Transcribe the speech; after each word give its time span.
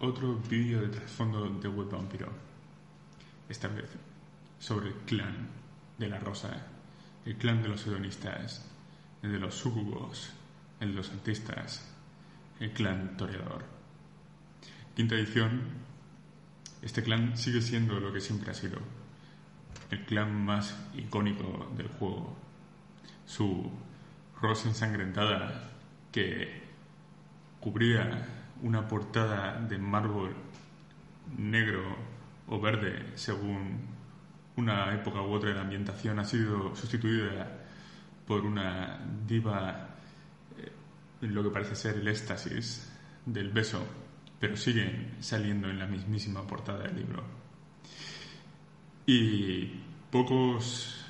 otro 0.00 0.34
vídeo 0.48 0.80
de 0.80 0.88
trasfondo 0.88 1.46
de 1.48 1.68
Web 1.68 1.90
Vampiro. 1.90 2.28
Esta 3.48 3.68
vez 3.68 3.90
sobre 4.58 4.88
el 4.88 4.94
clan 4.94 5.48
de 5.98 6.08
la 6.08 6.18
Rosa, 6.18 6.66
el 7.26 7.36
clan 7.36 7.62
de 7.62 7.68
los 7.68 7.86
hedonistas, 7.86 8.66
el 9.22 9.32
de 9.32 9.38
los 9.38 9.54
sucubos, 9.54 10.32
el 10.80 10.90
de 10.90 10.94
los 10.94 11.10
artistas, 11.10 11.86
el 12.60 12.72
clan 12.72 13.16
toreador. 13.16 13.64
Quinta 14.96 15.14
edición 15.16 15.60
este 16.80 17.02
clan 17.02 17.36
sigue 17.36 17.60
siendo 17.60 18.00
lo 18.00 18.10
que 18.10 18.22
siempre 18.22 18.50
ha 18.50 18.54
sido, 18.54 18.78
el 19.90 20.04
clan 20.06 20.44
más 20.46 20.78
icónico 20.94 21.70
del 21.76 21.88
juego. 21.88 22.36
Su 23.26 23.70
rosa 24.40 24.68
ensangrentada 24.68 25.70
que 26.10 26.62
cubría 27.60 28.39
una 28.62 28.86
portada 28.86 29.60
de 29.60 29.78
mármol 29.78 30.34
negro 31.36 31.96
o 32.48 32.60
verde 32.60 33.12
según 33.14 33.80
una 34.56 34.94
época 34.94 35.22
u 35.22 35.32
otra 35.32 35.50
de 35.50 35.54
la 35.56 35.62
ambientación 35.62 36.18
ha 36.18 36.24
sido 36.24 36.74
sustituida 36.74 37.66
por 38.26 38.44
una 38.44 39.00
diva 39.26 39.88
en 41.20 41.30
eh, 41.30 41.32
lo 41.32 41.42
que 41.42 41.50
parece 41.50 41.74
ser 41.74 41.96
el 41.96 42.08
éxtasis 42.08 42.92
del 43.24 43.50
beso 43.50 43.86
pero 44.40 44.56
siguen 44.56 45.16
saliendo 45.20 45.68
en 45.68 45.78
la 45.78 45.86
mismísima 45.86 46.46
portada 46.46 46.84
del 46.84 46.96
libro. 46.96 47.22
Y 49.04 49.66
pocos 50.10 51.04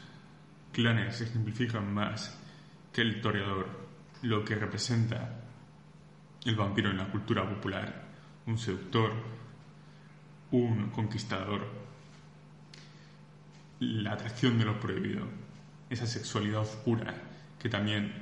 clanes 0.72 1.20
ejemplifican 1.20 1.94
más 1.94 2.36
que 2.92 3.03
el 3.03 3.20
toreador 3.20 3.88
lo 4.22 4.44
que 4.44 4.56
representa 4.56 5.39
el 6.44 6.56
vampiro 6.56 6.91
en 6.91 6.98
la 6.98 7.08
cultura 7.08 7.48
popular, 7.48 8.08
un 8.46 8.58
seductor, 8.58 9.12
un 10.50 10.91
conquistador, 10.91 11.66
la 13.80 14.12
atracción 14.12 14.58
de 14.58 14.64
lo 14.64 14.80
prohibido, 14.80 15.24
esa 15.88 16.06
sexualidad 16.06 16.60
oscura 16.60 17.14
que 17.58 17.69
también 17.69 18.12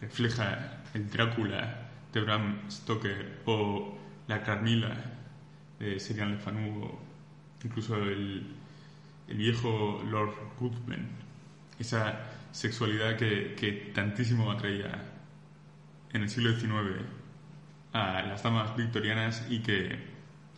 refleja 0.00 0.82
el 0.94 1.10
Drácula 1.10 1.90
de 2.12 2.20
Bram 2.20 2.70
Stoker 2.70 3.42
o 3.44 3.98
la 4.26 4.42
Carmila 4.42 4.96
de 5.78 6.00
Serial 6.00 6.32
Lefanu, 6.32 6.98
incluso 7.64 7.96
el, 7.96 8.54
viejo 9.28 10.02
Lord 10.10 10.34
Ruthven, 10.58 11.06
esa 11.78 12.18
sexualidad 12.50 13.16
que, 13.16 13.92
tantísimo 13.94 14.50
atraía 14.50 15.04
en 16.12 16.22
el 16.22 16.30
siglo 16.30 16.58
XIX 16.58 17.17
a 17.92 18.22
las 18.22 18.42
damas 18.42 18.76
victorianas 18.76 19.46
y 19.48 19.60
que 19.60 19.98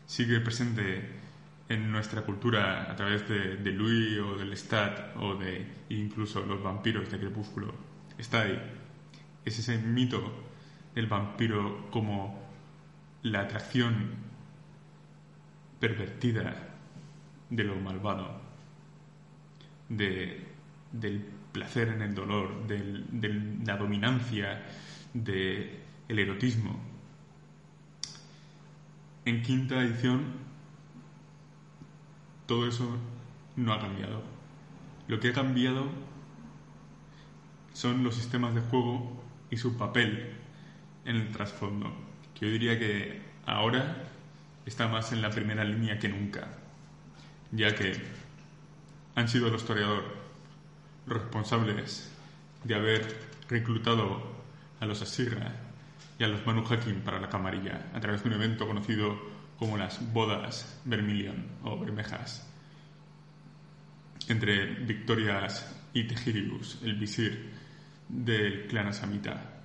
sigue 0.06 0.40
presente 0.40 1.20
en 1.68 1.92
nuestra 1.92 2.22
cultura 2.22 2.90
a 2.90 2.96
través 2.96 3.28
de, 3.28 3.56
de 3.56 3.70
Louis 3.72 4.18
o 4.18 4.36
del 4.36 4.50
Lestat 4.50 5.16
o 5.16 5.36
de 5.36 5.66
incluso 5.90 6.44
los 6.44 6.62
vampiros 6.62 7.10
de 7.10 7.18
Crepúsculo. 7.18 7.72
Está 8.18 8.42
ahí. 8.42 8.60
Es 9.44 9.58
ese 9.58 9.78
mito 9.78 10.50
del 10.94 11.06
vampiro 11.06 11.88
como 11.90 12.42
la 13.22 13.40
atracción 13.40 14.10
pervertida 15.78 16.70
de 17.48 17.64
lo 17.64 17.76
malvado, 17.76 18.40
de, 19.88 20.46
del 20.92 21.24
placer 21.52 21.88
en 21.88 22.02
el 22.02 22.14
dolor, 22.14 22.66
de 22.66 23.58
la 23.64 23.76
dominancia, 23.76 24.62
del 25.12 25.80
erotismo. 26.08 26.89
En 29.30 29.42
quinta 29.44 29.80
edición, 29.80 30.24
todo 32.46 32.66
eso 32.66 32.98
no 33.54 33.72
ha 33.72 33.78
cambiado. 33.78 34.24
Lo 35.06 35.20
que 35.20 35.28
ha 35.28 35.32
cambiado 35.32 35.86
son 37.72 38.02
los 38.02 38.16
sistemas 38.16 38.56
de 38.56 38.60
juego 38.60 39.22
y 39.48 39.56
su 39.56 39.78
papel 39.78 40.32
en 41.04 41.14
el 41.14 41.30
trasfondo 41.30 41.94
yo 42.40 42.48
diría 42.48 42.76
que 42.76 43.20
ahora 43.46 44.02
está 44.66 44.88
más 44.88 45.12
en 45.12 45.22
la 45.22 45.30
primera 45.30 45.62
línea 45.62 46.00
que 46.00 46.08
nunca, 46.08 46.48
ya 47.52 47.72
que 47.76 48.02
han 49.14 49.28
sido 49.28 49.48
los 49.48 49.64
toreadores 49.64 50.10
responsables 51.06 52.10
de 52.64 52.74
haber 52.74 53.28
reclutado 53.48 54.22
a 54.80 54.86
los 54.86 55.02
Asirra 55.02 55.69
y 56.20 56.24
a 56.24 56.28
los 56.28 56.44
Manu 56.44 56.62
Hakim 56.68 57.00
para 57.00 57.18
la 57.18 57.30
camarilla 57.30 57.90
a 57.94 57.98
través 57.98 58.22
de 58.22 58.28
un 58.28 58.34
evento 58.34 58.66
conocido 58.66 59.18
como 59.58 59.78
las 59.78 60.12
bodas 60.12 60.78
Vermilion 60.84 61.46
o 61.64 61.78
Bermejas 61.78 62.46
entre 64.28 64.66
Victorias 64.84 65.74
y 65.94 66.04
Tejirius, 66.04 66.78
el 66.84 66.94
visir 66.96 67.50
del 68.06 68.66
clan 68.66 68.88
Asamita. 68.88 69.62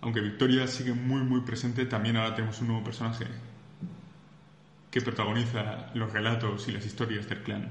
Aunque 0.00 0.20
Victoria 0.20 0.66
sigue 0.66 0.94
muy 0.94 1.20
muy 1.20 1.42
presente, 1.42 1.84
también 1.84 2.16
ahora 2.16 2.34
tenemos 2.34 2.58
un 2.62 2.68
nuevo 2.68 2.84
personaje 2.84 3.26
que 4.90 5.02
protagoniza 5.02 5.90
los 5.92 6.10
relatos 6.10 6.68
y 6.68 6.72
las 6.72 6.86
historias 6.86 7.28
del 7.28 7.42
clan. 7.42 7.70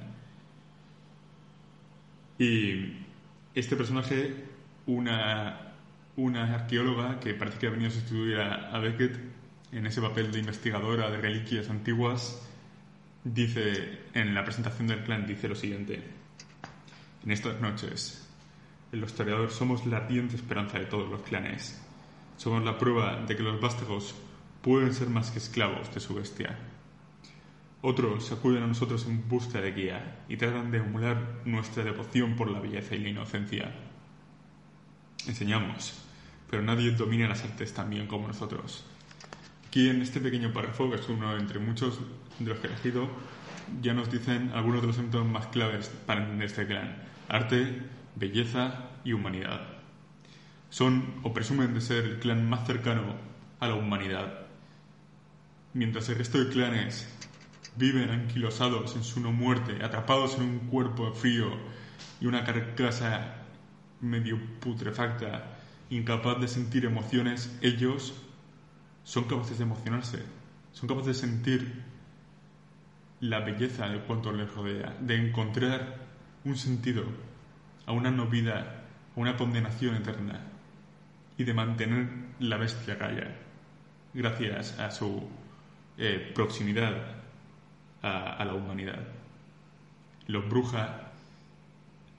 Y 2.38 2.98
este 3.56 3.76
personaje, 3.76 4.46
una, 4.86 5.65
una 6.18 6.54
arqueóloga 6.54 7.20
que 7.20 7.34
parece 7.34 7.58
que 7.58 7.68
ha 7.68 7.72
venido 7.72 7.90
a 7.90 7.94
sustituir 7.94 8.40
a, 8.40 8.78
Beckett 8.80 9.18
en 9.72 9.86
ese 9.86 10.02
papel 10.02 10.32
de 10.32 10.40
investigadora 10.40 11.10
de 11.10 11.18
reliquias 11.18 11.70
antiguas, 11.70 12.42
dice 13.24 14.00
en 14.14 14.34
la 14.34 14.44
presentación 14.44 14.88
del 14.88 15.04
clan, 15.04 15.28
dice 15.28 15.48
lo 15.48 15.56
siguiente. 15.56 16.02
En 17.24 17.32
estas 17.32 17.60
noches, 17.60 18.30
los 18.92 19.10
historiadores 19.10 19.54
somos 19.54 19.86
la 19.86 19.98
ardiente 19.98 20.36
esperanza 20.36 20.80
de 20.80 20.86
todos 20.86 21.10
los 21.10 21.22
clanes 21.24 21.82
somos 22.38 22.64
la 22.64 22.78
prueba 22.78 23.22
de 23.26 23.36
que 23.36 23.44
los 23.44 23.60
vástagos 23.62 24.14
pueden 24.62 24.94
ser 24.94 25.10
más 25.10 25.32
que 25.32 25.40
esclavos 25.40 25.94
de 25.94 26.00
su 26.00 26.16
bestia. 26.16 26.58
Otros 27.82 28.32
acuden 28.32 28.64
a 28.64 28.68
nosotros 28.68 29.06
en 29.06 29.28
busca 29.30 29.62
de 29.62 29.72
guía 29.72 30.24
y 30.28 30.38
tratan 30.38 30.72
de 30.72 30.80
emular 30.80 31.42
nuestra 31.46 31.84
devoción 31.84 32.36
por 32.36 32.50
la 32.50 32.60
belleza 32.60 32.96
y 32.96 33.00
la 33.00 33.10
inocencia. 33.10 33.72
Enseñamos, 35.28 36.05
pero 36.50 36.64
nadie 36.64 36.92
domina 36.92 37.28
las 37.28 37.44
artes 37.44 37.74
tan 37.74 37.90
bien 37.90 38.08
como 38.08 38.28
nosotros. 38.28 38.86
Aquí 39.68 39.90
en 39.90 40.02
este 40.02 40.20
pequeño 40.20 40.54
párrafo, 40.54 40.90
que 40.90 40.98
es 40.98 41.10
uno 41.10 41.36
entre 41.38 41.60
muchos 41.60 42.00
de 42.40 42.50
los 42.50 42.60
que 42.60 42.68
he 42.68 42.70
elegido, 42.72 43.10
ya 43.82 43.94
nos 43.94 44.12
dicen 44.12 44.52
algunos 44.54 44.82
de 44.82 44.88
los 44.88 44.98
elementos 44.98 45.26
más 45.26 45.48
claves 45.48 45.92
para 46.06 46.22
entender 46.22 46.48
este 46.48 46.68
clan. 46.68 47.04
Arte, 47.28 47.82
belleza 48.16 48.90
y 49.04 49.14
humanidad 49.14 49.76
son 50.76 51.22
o 51.24 51.32
presumen 51.32 51.74
de 51.74 51.80
ser 51.80 52.04
el 52.04 52.20
clan 52.20 52.50
más 52.50 52.68
cercano 52.68 53.16
a 53.62 53.68
la 53.70 53.76
humanidad, 53.76 54.42
mientras 55.74 56.10
el 56.10 56.18
resto 56.18 56.38
de 56.38 56.50
clanes 56.50 57.08
viven 57.78 58.10
anquilosados 58.10 58.94
en 58.98 59.06
su 59.06 59.22
no 59.22 59.32
muerte, 59.32 59.84
atrapados 59.84 60.36
en 60.36 60.44
un 60.44 60.60
cuerpo 60.68 61.14
frío 61.14 61.48
y 62.20 62.26
una 62.26 62.44
carcasa 62.44 63.36
medio 64.02 64.38
putrefacta, 64.60 65.55
incapaz 65.90 66.40
de 66.40 66.48
sentir 66.48 66.86
emociones, 66.86 67.58
ellos 67.62 68.14
son 69.04 69.26
capaces 69.26 69.58
de 69.58 69.64
emocionarse, 69.64 70.24
son 70.72 70.90
capaces 70.90 71.08
de 71.08 71.28
sentir 71.28 71.84
la 73.20 73.40
belleza 73.40 73.88
de 73.88 74.00
cuanto 74.00 74.32
les 74.32 74.54
rodea, 74.54 74.96
de 75.00 75.16
encontrar 75.16 75.98
un 76.44 76.58
sentido 76.58 77.04
a 77.86 77.92
una 77.92 78.12
no 78.12 78.28
vida, 78.28 78.84
a 79.16 79.20
una 79.20 79.38
condenación 79.38 79.96
eterna 79.96 80.42
y 81.38 81.44
de 81.44 81.54
mantener 81.54 82.10
la 82.40 82.58
bestia 82.58 82.98
calla, 82.98 83.36
gracias 84.14 84.80
a 84.80 84.92
su 84.92 85.28
eh, 85.98 86.32
proximidad 86.34 87.16
a, 88.02 88.46
la 88.46 88.54
humanidad. 88.54 89.00
Los 90.28 90.48
brujas 90.48 90.90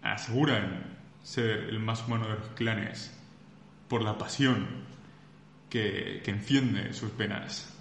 aseguran 0.03 0.83
ser 1.23 1.69
el 1.69 1.79
más 1.79 2.07
humano 2.07 2.29
de 2.29 2.35
los 2.39 2.49
clanes 2.51 3.16
por 3.89 4.03
la 4.03 4.19
pasión 4.19 4.67
que, 5.71 6.23
enciende 6.27 6.93
sus 6.93 7.17
venas, 7.17 7.75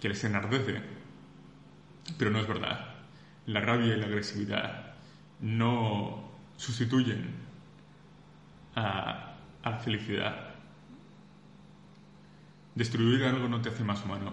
que 0.00 0.08
les 0.08 0.22
enardece. 0.24 0.80
Pero 2.18 2.30
no 2.30 2.40
es 2.40 2.48
verdad. 2.48 2.94
La 3.46 3.60
rabia 3.60 3.94
y 3.94 3.98
la 3.98 4.06
agresividad 4.06 4.94
no 5.40 6.30
sustituyen 6.56 7.34
a 8.74 9.34
la 9.64 9.78
felicidad. 9.78 10.54
Destruir 12.74 13.24
algo 13.24 13.48
no 13.48 13.60
te 13.60 13.68
hace 13.68 13.84
más 13.84 14.04
humano, 14.04 14.32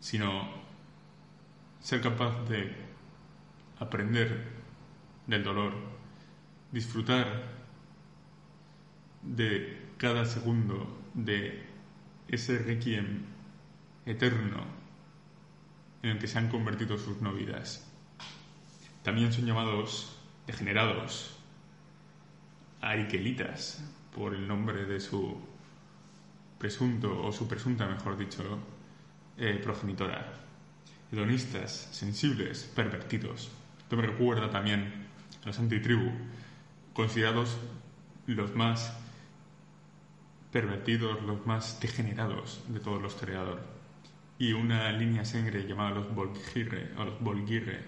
sino 0.00 0.48
ser 1.78 2.00
capaz 2.00 2.48
de 2.48 2.74
aprender 3.78 4.48
del 5.26 5.44
dolor, 5.44 5.72
disfrutar 6.72 7.59
de 9.22 9.78
cada 9.98 10.24
segundo 10.24 10.98
de 11.14 11.62
ese 12.28 12.58
requiem 12.58 13.22
eterno 14.06 14.64
en 16.02 16.10
el 16.10 16.18
que 16.18 16.26
se 16.26 16.38
han 16.38 16.48
convertido 16.48 16.96
sus 16.96 17.20
no 17.20 17.32
vidas. 17.34 17.86
También 19.02 19.32
son 19.32 19.46
llamados 19.46 20.16
degenerados, 20.46 21.36
ariquelitas, 22.80 23.84
por 24.14 24.34
el 24.34 24.46
nombre 24.46 24.84
de 24.84 25.00
su 25.00 25.38
presunto, 26.58 27.22
o 27.22 27.32
su 27.32 27.46
presunta, 27.46 27.86
mejor 27.86 28.16
dicho, 28.16 28.58
eh, 29.36 29.60
progenitora. 29.62 30.34
Hedonistas, 31.12 31.88
sensibles, 31.92 32.70
pervertidos. 32.74 33.50
Esto 33.78 33.96
me 33.96 34.06
recuerda 34.06 34.50
también 34.50 35.08
a 35.42 35.46
los 35.46 35.58
antitribu, 35.58 36.12
considerados 36.92 37.56
los 38.26 38.54
más 38.54 38.92
pervertidos, 40.52 41.22
los 41.22 41.46
más 41.46 41.80
degenerados 41.80 42.62
de 42.68 42.80
todos 42.80 43.00
los 43.00 43.16
toreadores. 43.16 43.64
Y 44.38 44.52
una 44.52 44.90
línea 44.92 45.24
sangre 45.24 45.66
llamada 45.66 45.90
los 45.90 46.14
Volgirre, 46.14 46.92
o 46.96 47.04
los 47.04 47.20
Volguirre, 47.20 47.84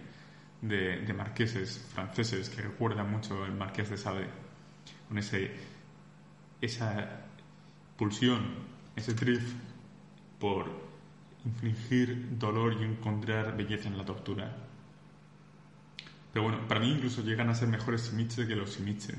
de, 0.63 1.13
marqueses 1.13 1.85
franceses 1.93 2.49
que 2.49 2.63
recuerdan 2.63 3.11
mucho 3.11 3.45
el 3.45 3.53
marqués 3.53 3.91
de 3.91 3.97
Sade, 3.97 4.27
con 5.09 5.19
ese, 5.19 5.51
esa 6.61 7.27
pulsión, 7.97 8.55
ese 8.95 9.13
drift 9.15 9.55
por 10.39 10.67
infligir 11.45 12.39
dolor 12.39 12.77
y 12.81 12.85
encontrar 12.85 13.57
belleza 13.57 13.89
en 13.89 13.99
la 13.99 14.05
tortura. 14.05 14.57
Pero 16.33 16.45
bueno, 16.45 16.67
para 16.69 16.81
mí 16.81 16.91
incluso 16.91 17.23
llegan 17.23 17.51
a 17.51 17.55
ser 17.55 17.69
mejores 17.69 18.03
Simiche 18.03 18.47
que 18.47 18.57
los 18.57 18.73
Simiche. 18.73 19.15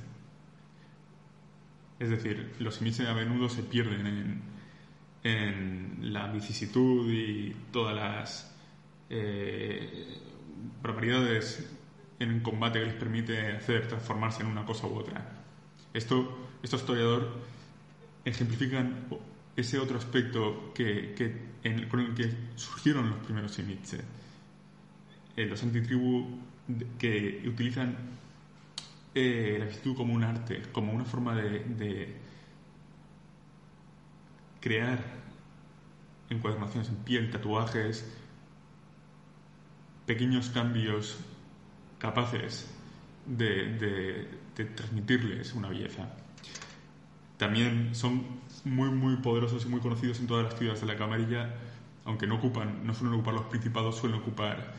Es 1.99 2.09
decir, 2.09 2.55
los 2.59 2.75
Simiche 2.75 3.07
a 3.07 3.13
menudo 3.13 3.49
se 3.49 3.63
pierden 3.63 4.07
en, 4.07 4.41
en 5.23 6.13
la 6.13 6.31
vicisitud 6.31 7.09
y 7.11 7.55
todas 7.71 7.95
las 7.95 8.55
eh, 9.09 10.17
barbaridades 10.81 11.69
en 12.19 12.39
combate 12.41 12.79
que 12.79 12.85
les 12.85 12.95
permite 12.95 13.51
hacer 13.53 13.87
transformarse 13.87 14.41
en 14.41 14.47
una 14.47 14.65
cosa 14.65 14.87
u 14.87 14.95
otra. 14.95 15.43
Esto, 15.93 16.49
estos 16.61 16.81
historiadores 16.81 17.27
ejemplifican 18.25 19.05
ese 19.55 19.77
otro 19.79 19.97
aspecto 19.97 20.73
que, 20.73 21.15
en, 21.63 21.87
con 21.89 21.99
el 21.99 22.13
que 22.15 22.33
surgieron 22.55 23.09
los 23.09 23.19
primeros 23.19 23.53
Simiche. 23.53 23.99
Eh, 25.35 25.45
los 25.45 25.61
antitribu 25.63 26.39
que 26.97 27.43
utilizan 27.45 27.95
eh, 29.15 29.57
la 29.59 29.65
actitud 29.65 29.95
como 29.95 30.13
un 30.13 30.23
arte, 30.23 30.63
como 30.71 30.91
una 30.91 31.05
forma 31.05 31.35
de, 31.35 32.15
crear 34.59 35.03
encuadernaciones 36.29 36.89
en 36.89 36.95
piel, 36.95 37.29
tatuajes, 37.29 38.11
pequeños 40.05 40.49
cambios 40.49 41.17
capaces 41.99 42.67
de, 43.25 44.29
transmitirles 44.75 45.53
una 45.53 45.69
belleza. 45.69 46.09
También 47.37 47.93
son 47.93 48.23
muy, 48.63 48.89
muy 48.89 49.17
poderosos 49.17 49.65
y 49.65 49.69
muy 49.69 49.81
conocidos 49.81 50.19
en 50.21 50.27
todas 50.27 50.45
las 50.45 50.57
ciudades 50.57 50.81
de 50.81 50.87
la 50.87 50.95
camarilla, 50.95 51.53
aunque 52.05 52.25
no 52.25 52.35
ocupan, 52.35 52.85
no 52.85 52.93
suelen 52.93 53.15
ocupar 53.15 53.35
los 53.35 53.45
principados, 53.45 53.97
suelen 53.97 54.19
ocupar 54.19 54.73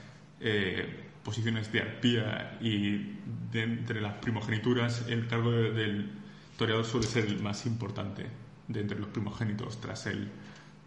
eh, 0.47 1.05
posiciones 1.25 1.73
de 1.73 1.81
arpía 1.81 2.59
y 2.61 3.17
de 3.51 3.63
entre 3.63 4.03
las 4.03 4.13
primogenituras 4.17 5.07
el 5.09 5.27
cargo 5.27 5.51
de, 5.51 5.73
del 5.73 6.11
toreador 6.59 6.85
suele 6.85 7.07
ser 7.07 7.25
el 7.25 7.41
más 7.41 7.65
importante 7.65 8.27
de 8.69 8.81
entre 8.81 8.99
los 8.99 9.09
primogénitos 9.09 9.81
tras 9.81 10.07
el 10.07 10.31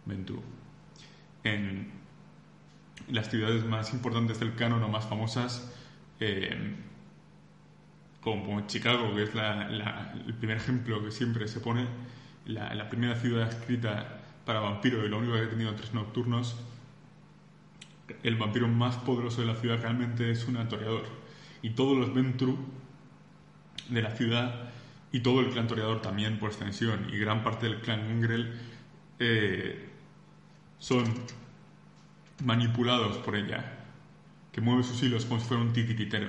Ventú. 0.06 0.42
En 1.44 1.92
las 3.10 3.30
ciudades 3.32 3.66
más 3.66 3.94
importantes 3.94 4.40
del 4.40 4.54
canon 4.54 4.84
o 4.84 4.90
más 4.90 5.06
famosas, 5.06 5.74
eh, 6.20 6.76
como 8.22 8.68
Chicago, 8.68 9.16
que 9.16 9.24
es 9.24 9.34
la, 9.34 9.70
la, 9.70 10.14
el 10.26 10.36
primer 10.36 10.58
ejemplo 10.58 11.04
que 11.04 11.10
siempre 11.10 11.48
se 11.48 11.62
pone, 11.62 11.88
la, 12.46 12.76
la, 12.76 12.90
primera 12.90 13.16
ciudad 13.16 13.50
escrita 13.50 14.20
para 14.46 14.60
vampiro 14.60 15.06
y 15.06 15.10
la 15.10 15.18
única 15.18 15.40
que 15.40 15.46
ha 15.46 15.50
tenido 15.50 15.74
tres 15.74 15.94
nocturnos, 15.94 16.58
el 18.24 18.36
vampiro 18.36 18.68
más 18.68 18.96
poderoso 18.98 19.42
de 19.42 19.48
la 19.48 19.56
ciudad 19.56 19.82
realmente 19.82 20.32
es 20.32 20.48
un 20.48 20.56
toreador. 20.68 21.06
Y 21.62 21.72
todos 21.72 21.98
los 21.98 22.14
Ventru 22.14 22.58
de 23.90 24.02
la 24.02 24.12
ciudad 24.12 24.70
y 25.12 25.22
todo 25.22 25.40
el 25.40 25.50
clan 25.50 25.68
toreador 25.68 26.02
también 26.02 26.40
por 26.40 26.50
extensión 26.50 27.08
y 27.12 27.18
gran 27.18 27.44
parte 27.44 27.68
del 27.68 27.80
clan 27.80 28.10
Ingrel 28.10 28.54
eh, 29.20 29.90
son 30.80 31.06
manipulados 32.44 33.18
por 33.18 33.36
ella, 33.36 33.64
que 34.52 34.62
mueve 34.62 34.84
sus 34.84 35.02
hilos 35.02 35.26
como 35.26 35.40
si 35.40 35.48
fuera 35.48 35.64
un 35.64 35.74
titiritero. 35.74 36.28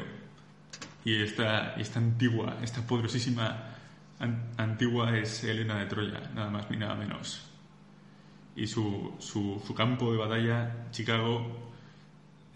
Y 1.05 1.23
esta, 1.23 1.75
esta 1.75 1.99
antigua, 1.99 2.59
esta 2.63 2.87
poderosísima 2.87 3.75
an, 4.19 4.51
antigua 4.57 5.17
es 5.17 5.45
Elena 5.45 5.79
de 5.79 5.87
Troya, 5.87 6.21
nada 6.35 6.51
más 6.51 6.71
ni 6.71 6.77
nada 6.77 6.95
menos. 6.95 7.51
Y 8.57 8.67
su, 8.67 9.15
su 9.21 9.75
campo 9.75 10.11
de 10.13 10.19
batalla, 10.19 10.89
Chicago, 10.91 11.68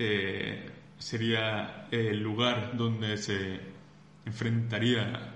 eh, 0.05 0.71
sería 0.99 1.87
el 1.91 2.21
lugar 2.21 2.77
donde 2.77 3.17
se 3.17 3.61
enfrentaría 4.25 5.35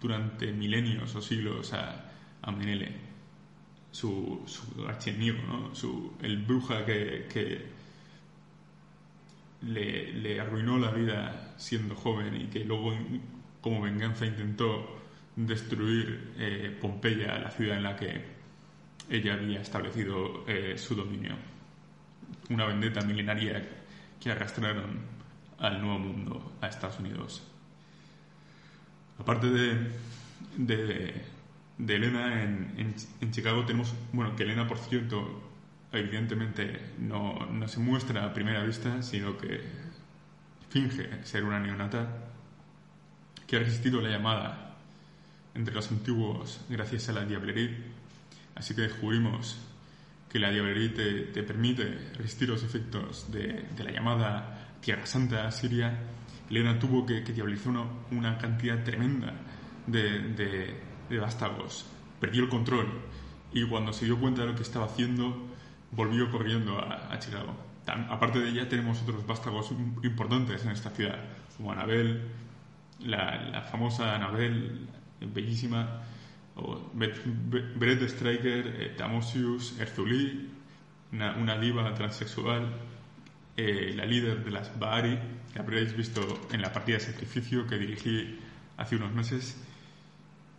durante 0.00 0.52
milenios 0.52 1.14
o 1.14 1.22
siglos 1.22 1.72
a, 1.72 2.10
a 2.42 2.50
Menele, 2.50 2.92
su, 3.92 4.42
su 4.46 4.86
archienemigo, 4.86 5.42
¿no? 5.46 5.74
su, 5.74 6.16
el 6.22 6.38
bruja 6.38 6.84
que, 6.84 7.28
que 7.32 7.66
le, 9.62 10.12
le, 10.12 10.40
arruinó 10.40 10.78
la 10.78 10.90
vida 10.90 11.54
siendo 11.56 11.94
joven 11.94 12.34
y 12.34 12.46
que 12.46 12.64
luego 12.64 12.92
como 13.60 13.82
venganza 13.82 14.26
intentó 14.26 14.98
destruir 15.36 16.32
eh, 16.38 16.76
Pompeya, 16.80 17.38
la 17.38 17.50
ciudad 17.50 17.76
en 17.76 17.82
la 17.84 17.94
que 17.94 18.24
ella 19.08 19.34
había 19.34 19.60
establecido 19.60 20.44
eh, 20.48 20.76
su 20.76 20.94
dominio. 20.94 21.36
Una 22.48 22.64
vendetta 22.66 23.02
milenaria 23.02 23.79
que 24.20 24.30
arrastraron 24.30 25.00
al 25.58 25.80
nuevo 25.80 25.98
mundo, 25.98 26.52
a 26.60 26.68
Estados 26.68 26.98
Unidos. 26.98 27.42
Aparte 29.18 29.48
de, 29.48 29.92
de, 30.56 31.94
Elena 31.94 32.42
en, 32.42 32.74
en, 32.76 32.94
en, 33.20 33.30
Chicago 33.32 33.64
tenemos, 33.64 33.94
bueno, 34.12 34.36
que 34.36 34.44
Elena, 34.44 34.66
por 34.66 34.78
cierto, 34.78 35.50
evidentemente 35.92 36.80
no, 36.98 37.46
no, 37.46 37.68
se 37.68 37.80
muestra 37.80 38.24
a 38.24 38.32
primera 38.32 38.62
vista, 38.64 39.02
sino 39.02 39.36
que 39.36 39.60
finge 40.70 41.24
ser 41.24 41.44
una 41.44 41.60
neonata 41.60 42.08
que 43.46 43.56
ha 43.56 43.58
resistido 43.58 44.00
la 44.00 44.10
llamada 44.10 44.76
entre 45.54 45.74
los 45.74 45.90
antiguos 45.90 46.64
gracias 46.68 47.08
a 47.08 47.12
la 47.12 47.24
diablería. 47.24 47.76
Así 48.54 48.74
que 48.74 48.82
descubrimos 48.82 49.58
que 50.30 50.38
la 50.38 50.50
diablería 50.50 50.94
te, 50.94 51.20
te, 51.24 51.42
permite 51.42 52.12
resistir 52.16 52.48
los 52.48 52.62
efectos 52.62 53.30
de, 53.30 53.66
la 53.78 53.90
llamada 53.90 54.76
Tierra 54.80 55.04
Santa 55.04 55.50
Siria, 55.50 55.98
Elena 56.48 56.78
tuvo 56.78 57.04
que, 57.04 57.22
que 57.22 57.42
una, 58.10 58.38
cantidad 58.38 58.82
tremenda 58.84 59.34
de, 59.86 60.74
de, 61.08 61.18
vástagos. 61.18 61.86
Perdió 62.20 62.44
el 62.44 62.48
control 62.48 62.86
y 63.52 63.66
cuando 63.66 63.92
se 63.92 64.04
dio 64.04 64.18
cuenta 64.18 64.42
de 64.42 64.48
lo 64.48 64.54
que 64.54 64.62
estaba 64.62 64.86
haciendo, 64.86 65.48
volvió 65.90 66.30
corriendo 66.30 66.78
a, 66.78 67.12
a 67.12 67.18
Chicago. 67.18 67.54
Aparte 67.86 68.38
de 68.38 68.50
ella, 68.50 68.68
tenemos 68.68 69.02
otros 69.02 69.26
vástagos 69.26 69.72
importantes 70.02 70.64
en 70.64 70.70
esta 70.70 70.90
ciudad, 70.90 71.18
como 71.56 71.72
Anabel, 71.72 72.22
la, 73.00 73.66
famosa 73.70 74.14
Anabel, 74.14 74.86
bellísima, 75.20 76.02
Brett 76.94 78.02
Striker, 78.02 78.66
eh, 78.66 78.94
Tamosius, 78.96 79.78
Erzuli, 79.78 80.48
una, 81.12 81.58
diva 81.58 81.92
transexual, 81.94 82.72
eh, 83.56 83.92
la 83.96 84.04
líder 84.04 84.44
de 84.44 84.50
las 84.50 84.78
Bahari, 84.78 85.18
que 85.52 85.58
habréis 85.58 85.96
visto 85.96 86.48
en 86.52 86.62
la 86.62 86.72
partida 86.72 86.98
de 86.98 87.04
sacrificio 87.04 87.66
que 87.66 87.78
dirigí 87.78 88.38
hace 88.76 88.96
unos 88.96 89.12
meses, 89.12 89.56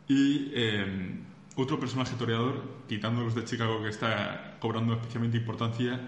y 0.08 0.52
eh, 0.54 1.20
otro 1.56 1.80
personaje 1.80 2.16
toreador, 2.16 2.84
quitando 2.88 3.22
los 3.24 3.36
de 3.36 3.46
Chicago 3.46 3.82
que 3.82 3.90
está 3.90 4.58
cobrando 4.60 4.94
especialmente 4.94 5.38
importancia, 5.38 6.00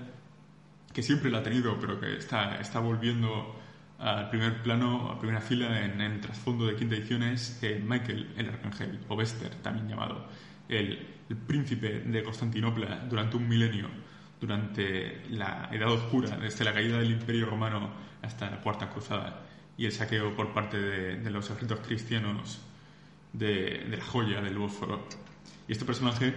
que 0.93 1.01
siempre 1.01 1.31
la 1.31 1.39
ha 1.39 1.43
tenido, 1.43 1.79
pero 1.79 1.99
que 1.99 2.17
está, 2.17 2.59
está 2.59 2.79
volviendo 2.79 3.62
al 3.99 4.29
primer 4.29 4.61
plano, 4.61 5.11
a 5.11 5.19
primera 5.19 5.41
fila 5.41 5.83
en, 5.83 6.01
el 6.01 6.19
trasfondo 6.19 6.65
de 6.65 6.75
quinta 6.75 6.95
edición 6.95 7.23
es 7.23 7.59
eh, 7.61 7.81
Michael 7.83 8.33
el 8.37 8.49
Arcángel, 8.49 8.99
o 9.07 9.15
Bester 9.15 9.49
también 9.55 9.87
llamado, 9.87 10.27
el, 10.67 11.07
príncipe 11.47 12.01
de 12.01 12.23
Constantinopla 12.23 13.05
durante 13.09 13.37
un 13.37 13.47
milenio, 13.47 13.87
durante 14.39 15.23
la 15.29 15.69
Edad 15.71 15.91
Oscura, 15.91 16.37
desde 16.37 16.63
la 16.63 16.73
caída 16.73 16.99
del 16.99 17.11
Imperio 17.11 17.47
Romano 17.47 17.89
hasta 18.21 18.51
la 18.51 18.61
Cuarta 18.61 18.89
Cruzada 18.89 19.41
y 19.75 19.85
el 19.85 19.91
saqueo 19.91 20.35
por 20.35 20.53
parte 20.53 20.79
de, 20.79 21.31
los 21.31 21.45
ejércitos 21.45 21.79
cristianos 21.79 22.61
de, 23.31 23.85
la 23.89 24.03
joya 24.03 24.41
del 24.41 24.57
Bósforo. 24.57 25.07
Y 25.67 25.71
este 25.71 25.85
personaje, 25.85 26.35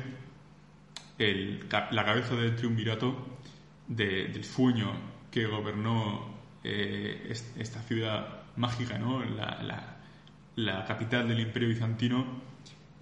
la 1.19 2.05
cabeza 2.05 2.35
del 2.37 2.57
triunvirato, 2.57 3.39
del 3.87 4.45
sueño 4.45 4.93
que 5.31 5.47
gobernó 5.47 6.36
eh, 6.69 7.33
esta 7.59 7.81
ciudad 7.83 8.43
mágica, 8.57 8.99
¿no? 8.99 9.23
la, 9.25 10.85
capital 10.85 11.29
del 11.29 11.39
Imperio 11.39 11.69
Bizantino, 11.69 12.27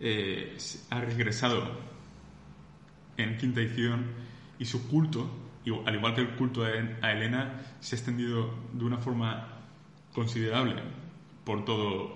eh, 0.00 0.58
ha 0.90 1.00
regresado 1.00 1.62
en 3.16 3.38
quinta 3.38 3.60
edición 3.60 4.04
y 4.58 4.66
su 4.66 4.86
culto, 4.88 5.30
al 5.86 5.94
igual 5.94 6.14
que 6.14 6.20
el 6.20 6.34
culto 6.36 6.62
a 6.64 7.12
Helena, 7.12 7.62
se 7.80 7.94
ha 7.94 7.98
extendido 7.98 8.52
de 8.74 8.84
una 8.84 8.98
forma 8.98 9.48
considerable 10.12 10.82
por 11.44 11.64
toda 11.64 12.10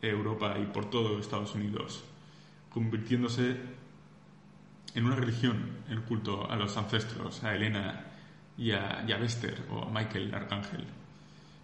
Europa 0.00 0.56
y 0.58 0.64
por 0.72 0.88
todo 0.88 1.18
Estados 1.18 1.54
Unidos, 1.54 2.02
convirtiéndose 2.70 3.56
en 4.94 5.04
una 5.04 5.16
religión 5.16 5.68
el 5.90 6.00
culto 6.00 6.50
a 6.50 6.56
los 6.56 6.76
ancestros, 6.78 7.44
a 7.44 7.54
Helena 7.54 8.07
y 8.58 8.72
a, 8.72 9.04
y 9.06 9.12
Bester 9.12 9.62
o 9.70 9.84
a 9.84 9.90
Michael 9.90 10.34
Arcángel. 10.34 10.84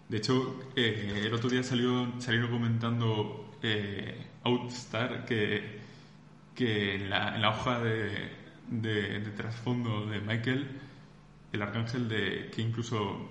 De 0.07 0.17
hecho, 0.17 0.59
eh, 0.75 1.23
el 1.25 1.33
otro 1.33 1.49
día 1.49 1.63
salió, 1.63 2.13
salieron 2.19 2.49
comentando 2.49 3.57
eh, 3.61 4.25
Outstar 4.43 5.25
que, 5.25 5.79
que 6.55 6.95
en, 6.95 7.09
la, 7.09 7.35
en 7.35 7.41
la 7.41 7.49
hoja 7.49 7.79
de, 7.79 8.29
de, 8.69 9.19
trasfondo 9.35 10.05
de 10.05 10.21
Michael, 10.21 10.67
el 11.51 11.61
arcángel 11.61 12.07
de 12.07 12.51
que 12.53 12.61
incluso 12.61 13.29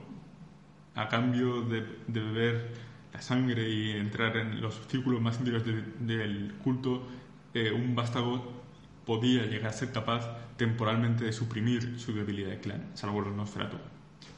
a 0.95 1.09
cambio 1.09 1.63
de, 1.63 1.85
beber 2.09 2.73
la 3.13 3.23
sangre 3.23 3.69
y 3.69 3.93
entrar 3.93 4.37
en 4.37 4.61
los 4.61 4.81
círculos 4.89 5.21
más 5.21 5.39
íntimos 5.39 5.63
del 5.65 6.55
culto, 6.63 7.07
eh, 7.55 7.71
un 7.71 7.95
vástago 7.95 8.64
podía 9.07 9.45
llegar 9.47 9.71
a 9.71 9.73
ser 9.73 9.93
capaz 9.93 10.29
temporalmente 10.57 11.25
de 11.25 11.33
suprimir 11.33 11.99
su 11.99 12.15
debilidad 12.15 12.51
de 12.51 12.61
clan, 12.61 12.91
salvo 12.95 13.21
los 13.21 13.35
Nosferatu, 13.35 13.77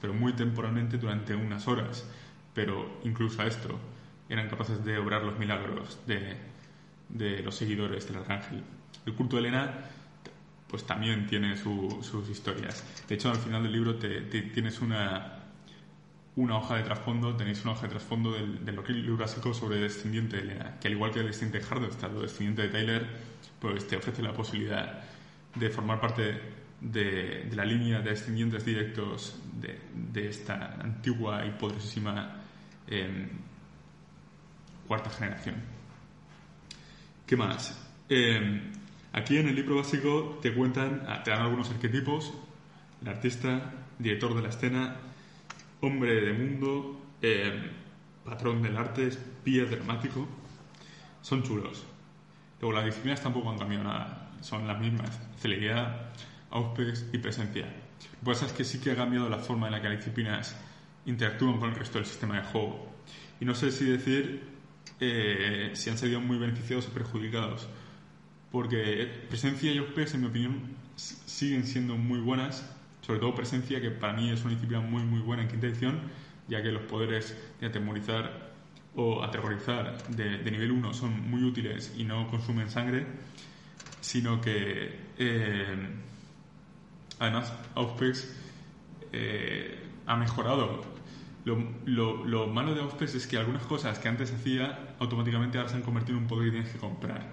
pero 0.00 0.12
muy 0.14 0.32
temporalmente 0.32 0.98
durante 0.98 1.34
unas 1.34 1.68
horas. 1.68 2.04
Pero 2.54 3.00
incluso 3.04 3.42
a 3.42 3.46
esto 3.46 3.78
eran 4.28 4.48
capaces 4.48 4.84
de 4.84 4.98
obrar 4.98 5.22
los 5.22 5.38
milagros 5.38 5.98
de, 6.06 6.36
de 7.08 7.42
los 7.42 7.54
seguidores 7.54 8.06
del 8.08 8.16
arcángel. 8.16 8.62
El 9.04 9.14
culto 9.14 9.36
de 9.36 9.48
Elena 9.48 9.74
pues 10.68 10.84
también 10.84 11.26
tiene 11.26 11.56
sus 11.56 12.28
historias. 12.28 12.84
De 13.08 13.14
hecho, 13.14 13.30
al 13.30 13.36
final 13.36 13.62
del 13.62 13.72
libro 13.72 13.96
te, 13.96 14.20
tienes 14.20 14.80
una, 14.80 15.44
una 16.34 16.56
hoja 16.56 16.76
de 16.76 16.82
trasfondo, 16.82 17.36
tenéis 17.36 17.62
una 17.62 17.72
hoja 17.72 17.82
de 17.82 17.90
trasfondo 17.90 18.32
del, 18.32 18.64
del 18.64 18.76
libro 18.88 19.26
sobre 19.54 19.76
el 19.76 19.82
descendiente 19.82 20.36
de 20.36 20.42
Elena, 20.42 20.78
que 20.80 20.88
al 20.88 20.94
igual 20.94 21.12
que 21.12 21.20
el 21.20 21.26
descendiente 21.26 21.60
de 21.60 21.72
Hardestar 21.72 22.10
el 22.10 22.22
descendiente 22.22 22.62
de 22.62 22.68
Tyler, 22.68 23.06
pues 23.60 23.86
te 23.86 23.96
ofrece 23.96 24.22
la 24.22 24.32
posibilidad 24.32 25.02
de 25.54 25.70
formar 25.70 26.00
parte 26.00 26.40
de, 26.80 27.48
la 27.52 27.64
línea 27.64 28.00
de 28.00 28.10
descendientes 28.10 28.64
directos 28.64 29.38
de, 29.54 30.28
esta 30.28 30.76
antigua 30.80 31.44
y 31.44 31.50
poderosísima 31.50 32.42
em, 32.86 33.28
cuarta 34.86 35.10
generación. 35.10 35.56
¿Qué 37.26 37.36
más? 37.36 37.84
Em, 38.08 38.72
aquí 39.12 39.36
en 39.38 39.48
el 39.48 39.54
libro 39.54 39.76
básico 39.76 40.38
te 40.40 40.54
cuentan, 40.54 41.04
ah, 41.06 41.22
te 41.22 41.30
dan 41.30 41.42
algunos 41.42 41.70
arquetipos, 41.70 42.32
el 43.02 43.08
artista, 43.08 43.72
director 43.98 44.34
de 44.34 44.42
la 44.42 44.48
escena, 44.48 44.96
hombre 45.80 46.20
de 46.20 46.32
mundo, 46.32 47.00
em, 47.20 47.70
patrón 48.24 48.62
del 48.62 48.76
arte, 48.76 49.08
espía 49.08 49.64
dramático, 49.64 50.26
son 51.22 51.42
chulos. 51.42 51.84
Luego 52.60 52.76
las 52.76 52.86
disciplinas 52.86 53.20
tampoco 53.20 53.50
han 53.50 53.58
cambiado 53.58 53.84
nada, 53.84 54.30
son 54.40 54.66
las 54.66 54.78
mismas, 54.80 55.10
celeridad, 55.38 56.12
auspex 56.50 57.06
y 57.12 57.18
presencia. 57.18 57.66
Lo 57.66 58.20
que 58.20 58.26
pasa 58.26 58.46
es 58.46 58.52
que 58.52 58.64
sí 58.64 58.80
que 58.80 58.92
ha 58.92 58.96
cambiado 58.96 59.28
la 59.28 59.38
forma 59.38 59.66
en 59.66 59.72
la 59.72 59.82
que 59.82 59.88
las 59.88 59.98
disciplinas 59.98 60.56
interactúan 61.04 61.58
con 61.58 61.70
el 61.70 61.76
resto 61.76 61.98
del 61.98 62.06
sistema 62.06 62.36
de 62.36 62.46
juego. 62.46 62.92
Y 63.40 63.44
no 63.44 63.54
sé 63.54 63.70
si 63.70 63.84
decir 63.84 64.42
eh, 65.00 65.70
si 65.74 65.90
han 65.90 65.98
salido 65.98 66.20
muy 66.20 66.38
beneficiados 66.38 66.86
o 66.88 66.90
perjudicados, 66.90 67.68
porque 68.50 69.26
presencia 69.28 69.72
y 69.72 69.78
auspex, 69.78 70.14
en 70.14 70.22
mi 70.22 70.26
opinión, 70.28 70.76
siguen 70.96 71.66
siendo 71.66 71.96
muy 71.96 72.20
buenas, 72.20 72.64
sobre 73.02 73.20
todo 73.20 73.34
presencia, 73.34 73.80
que 73.80 73.90
para 73.90 74.14
mí 74.14 74.30
es 74.30 74.40
una 74.42 74.54
disciplina 74.54 74.80
muy 74.80 75.02
muy 75.02 75.20
buena 75.20 75.42
en 75.42 75.48
quinta 75.48 75.66
edición, 75.66 76.00
ya 76.48 76.62
que 76.62 76.72
los 76.72 76.82
poderes 76.82 77.36
de 77.60 77.66
atemorizar 77.66 78.45
o 78.96 79.22
aterrorizar 79.22 79.96
de, 80.08 80.50
nivel 80.50 80.72
1 80.72 80.94
son 80.94 81.30
muy 81.30 81.44
útiles 81.44 81.94
y 81.96 82.04
no 82.04 82.26
consumen 82.28 82.70
sangre, 82.70 83.06
sino 84.00 84.40
que 84.40 84.98
eh, 85.18 85.76
además 87.18 87.52
Auspex 87.74 88.34
eh, 89.12 89.78
ha 90.06 90.16
mejorado. 90.16 90.96
Lo, 91.44 92.24
lo, 92.24 92.46
malo 92.48 92.74
de 92.74 92.80
Auspex 92.80 93.14
es 93.14 93.26
que 93.26 93.36
algunas 93.36 93.62
cosas 93.64 94.00
que 94.00 94.08
antes 94.08 94.32
hacía 94.32 94.96
automáticamente 94.98 95.58
ahora 95.58 95.70
se 95.70 95.76
han 95.76 95.82
convertido 95.82 96.16
en 96.18 96.24
un 96.24 96.28
poder 96.28 96.46
que 96.46 96.50
tienes 96.52 96.72
que 96.72 96.78
comprar. 96.78 97.30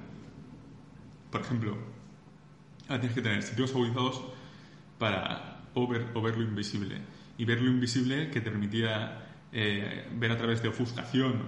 Por 1.32 1.42
ejemplo, 1.42 1.76
ahora 2.88 3.00
tienes 3.00 3.16
que 3.16 3.22
tener 3.24 3.42
sitios 3.42 3.72
agudizados 3.72 4.22
para 5.00 5.64
o 5.74 5.88
ver, 5.88 6.08
o 6.14 6.22
ver 6.22 6.38
lo 6.38 6.44
invisible. 6.44 6.98
Y 7.38 7.46
ver 7.46 7.62
lo 7.62 7.72
invisible 7.72 8.30
que 8.30 8.42
te 8.42 8.52
permitía 8.52 9.33
eh, 9.54 10.08
ver 10.16 10.32
a 10.32 10.38
través 10.38 10.62
de 10.64 10.70
ofuscación 10.70 11.44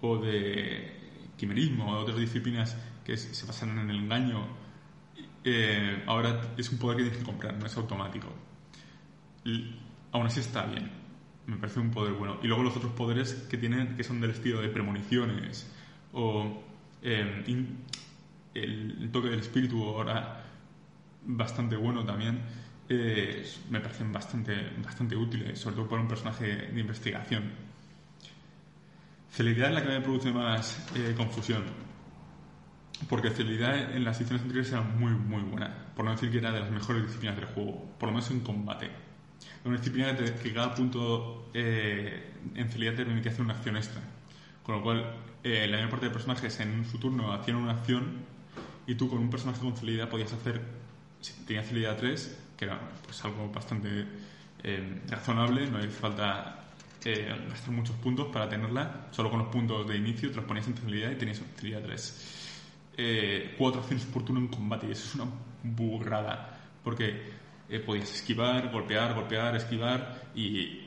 o 0.00 0.18
de 0.18 0.92
quimerismo 1.36 1.90
o 1.90 1.96
de 1.96 2.02
otras 2.02 2.18
disciplinas 2.18 2.76
que 3.04 3.16
se 3.16 3.46
basan 3.46 3.78
en 3.78 3.90
el 3.90 3.96
engaño, 3.96 4.46
eh, 5.44 6.02
ahora 6.06 6.54
es 6.56 6.70
un 6.70 6.78
poder 6.78 6.96
que 6.96 7.02
tienes 7.04 7.18
que 7.20 7.24
comprar, 7.24 7.56
no 7.56 7.66
es 7.66 7.76
automático. 7.76 8.28
Aún 10.12 10.26
así 10.26 10.40
está 10.40 10.66
bien, 10.66 10.90
me 11.46 11.56
parece 11.56 11.80
un 11.80 11.90
poder 11.90 12.14
bueno. 12.14 12.38
Y 12.42 12.48
luego 12.48 12.62
los 12.62 12.76
otros 12.76 12.92
poderes 12.92 13.34
que 13.48 13.56
tienen, 13.56 13.96
que 13.96 14.04
son 14.04 14.20
del 14.20 14.30
estilo 14.30 14.60
de 14.60 14.68
premoniciones 14.68 15.72
o 16.12 16.62
eh, 17.02 17.44
el 18.54 19.10
toque 19.12 19.28
del 19.28 19.40
espíritu, 19.40 19.82
ahora 19.84 20.44
bastante 21.26 21.76
bueno 21.76 22.04
también 22.04 22.42
eh, 22.88 23.46
me 23.70 23.80
parecen 23.80 24.12
bastante, 24.12 24.54
bastante 24.84 25.16
útiles, 25.16 25.58
sobre 25.58 25.76
todo 25.76 25.88
para 25.88 26.02
un 26.02 26.08
personaje 26.08 26.46
de 26.46 26.80
investigación. 26.80 27.52
Celeridad 29.30 29.68
es 29.68 29.74
la 29.74 29.82
que 29.82 29.88
me 29.88 30.00
produce 30.00 30.30
más 30.30 30.86
eh, 30.94 31.14
confusión, 31.16 31.64
porque 33.08 33.30
celeridad 33.30 33.96
en 33.96 34.04
las 34.04 34.18
ediciones 34.18 34.42
anteriores 34.42 34.70
era 34.70 34.82
muy, 34.82 35.12
muy 35.12 35.42
buena, 35.42 35.74
por 35.96 36.04
no 36.04 36.12
decir 36.12 36.30
que 36.30 36.38
era 36.38 36.52
de 36.52 36.60
las 36.60 36.70
mejores 36.70 37.04
disciplinas 37.04 37.36
del 37.36 37.46
juego, 37.46 37.96
por 37.98 38.08
lo 38.08 38.14
menos 38.14 38.30
en 38.30 38.40
combate. 38.40 38.90
Una 39.64 39.76
disciplina 39.78 40.14
que 40.14 40.52
cada 40.52 40.74
punto 40.74 41.50
eh, 41.54 42.32
en 42.54 42.68
celeridad 42.68 42.98
te 42.98 43.06
permitía 43.06 43.32
hacer 43.32 43.44
una 43.44 43.54
acción 43.54 43.76
extra, 43.76 44.02
con 44.62 44.76
lo 44.76 44.82
cual 44.82 45.16
la 45.42 45.76
mayor 45.76 45.90
parte 45.90 46.06
de 46.06 46.12
personajes 46.12 46.58
en 46.60 46.86
su 46.86 46.98
turno 46.98 47.32
hacían 47.32 47.58
una 47.58 47.72
acción 47.72 48.24
y 48.86 48.94
tú 48.94 49.10
con 49.10 49.18
un 49.18 49.28
personaje 49.28 49.60
con 49.60 49.76
celeridad 49.76 50.08
podías 50.08 50.32
hacer, 50.32 50.62
si 51.20 51.32
tenías 51.44 51.66
celeridad 51.66 51.98
3, 51.98 52.43
que 52.64 52.70
era 52.70 52.80
pues, 53.04 53.24
algo 53.24 53.50
bastante 53.52 54.06
eh, 54.62 55.02
razonable, 55.08 55.66
no 55.70 55.78
hay 55.78 55.88
falta 55.88 56.64
eh, 57.04 57.28
gastar 57.50 57.70
muchos 57.70 57.96
puntos 57.96 58.28
para 58.32 58.48
tenerla, 58.48 59.08
solo 59.10 59.28
con 59.28 59.40
los 59.40 59.48
puntos 59.48 59.86
de 59.86 59.96
inicio 59.96 60.30
te 60.30 60.36
los 60.36 60.44
ponías 60.46 60.66
en 60.66 60.74
y 60.74 61.16
tenías 61.16 61.38
facilidad 61.38 61.82
3. 61.82 62.40
Eh, 62.96 63.54
cuatro 63.58 63.80
acciones 63.80 64.06
por 64.06 64.24
turno 64.24 64.40
en 64.40 64.48
combate, 64.48 64.86
y 64.86 64.92
eso 64.92 65.08
es 65.08 65.14
una 65.16 65.30
burrada, 65.62 66.58
porque 66.82 67.32
eh, 67.68 67.80
podías 67.80 68.10
esquivar, 68.10 68.70
golpear, 68.70 69.14
golpear, 69.14 69.56
esquivar, 69.56 70.22
y 70.34 70.80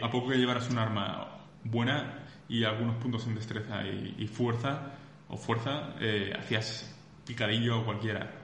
a 0.00 0.10
poco 0.10 0.28
que 0.28 0.36
llevaras 0.36 0.70
un 0.70 0.78
arma 0.78 1.26
buena 1.64 2.20
y 2.48 2.62
algunos 2.62 2.96
puntos 2.96 3.26
en 3.26 3.34
destreza 3.34 3.84
y, 3.84 4.14
y 4.18 4.26
fuerza, 4.28 4.92
o 5.28 5.36
fuerza, 5.36 5.94
hacías 6.38 6.94
picadillo 7.26 7.80
a 7.80 7.84
cualquiera. 7.84 8.39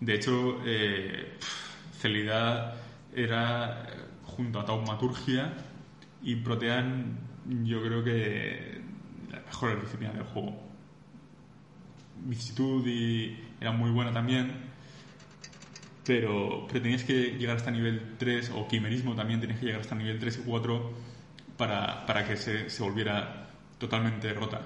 De 0.00 0.14
hecho, 0.14 0.60
eh, 0.64 1.36
era, 3.14 3.86
junto 4.24 4.60
a 4.60 4.64
Taumaturgia 4.64 5.52
y 6.22 6.36
Protean, 6.36 7.18
yo 7.64 7.82
creo 7.82 8.04
que 8.04 8.80
la 9.30 9.40
mejor 9.40 9.80
disciplina 9.80 10.12
del 10.12 10.24
juego. 10.24 10.62
vicisitud 12.24 12.86
y 12.86 13.38
era 13.60 13.72
muy 13.72 13.90
buena 13.90 14.12
también, 14.12 14.52
pero, 16.04 16.66
pero 16.68 16.82
tenías 16.82 17.04
que 17.04 17.36
llegar 17.38 17.56
hasta 17.56 17.70
nivel 17.70 18.16
3, 18.18 18.52
o 18.54 18.68
quimerismo 18.68 19.14
también 19.14 19.40
tenías 19.40 19.58
que 19.58 19.66
llegar 19.66 19.80
hasta 19.80 19.94
nivel 19.94 20.18
3 20.18 20.38
y 20.38 20.48
4 20.48 20.92
para, 21.56 22.06
para 22.06 22.26
que 22.26 22.36
se, 22.36 22.70
se 22.70 22.82
volviera 22.82 23.50
totalmente 23.78 24.32
rota. 24.32 24.60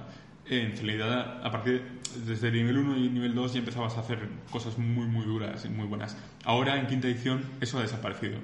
En 0.53 0.77
realidad, 0.77 1.43
a 1.43 1.51
partir 1.51 1.83
desde 2.27 2.49
el 2.49 2.55
nivel 2.55 2.77
1 2.77 2.99
y 2.99 3.09
nivel 3.09 3.35
2 3.35 3.55
ya 3.55 3.61
empezabas 3.61 3.97
a 3.97 4.01
hacer 4.01 4.29
cosas 4.51 4.77
muy, 4.77 5.07
muy 5.07 5.25
duras 5.25 5.65
y 5.65 5.71
muy 5.71 5.87
buenas. 5.87 6.15
Ahora, 6.45 6.79
en 6.79 6.87
quinta 6.87 7.09
edición, 7.09 7.43
eso 7.63 7.79
ha 7.79 7.83
desaparecido. 7.83 8.39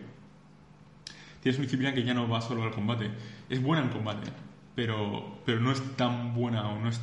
Tienes 1.43 1.59
una 1.59 1.67
disciplina 1.67 1.93
que 1.93 2.05
ya 2.05 2.15
no 2.15 2.27
va 2.27 2.41
solo 2.41 2.63
al 2.63 2.71
combate. 2.71 3.11
Es 3.51 3.63
buena 3.63 3.85
en 3.85 3.91
combate, 3.91 4.31
pero, 4.75 5.43
pero 5.45 5.61
no 5.61 5.71
es 5.71 5.83
tan 5.97 6.33
buena 6.33 6.67
o 6.71 6.81
no 6.81 6.89
es 6.89 6.99